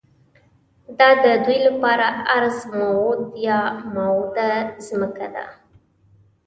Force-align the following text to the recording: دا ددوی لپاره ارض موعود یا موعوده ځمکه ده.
دا 0.97 1.09
ددوی 1.23 1.59
لپاره 1.67 2.07
ارض 2.37 2.57
موعود 2.77 3.21
یا 3.47 3.59
موعوده 3.93 4.51
ځمکه 4.87 5.27
ده. 5.35 5.45